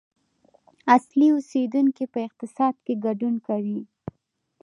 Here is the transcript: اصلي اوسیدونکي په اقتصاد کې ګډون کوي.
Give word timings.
اصلي 0.95 1.27
اوسیدونکي 1.33 2.05
په 2.13 2.19
اقتصاد 2.27 2.75
کې 2.85 2.93
ګډون 3.05 3.35
کوي. 3.47 3.79